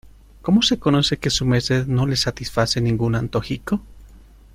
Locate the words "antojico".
3.13-3.81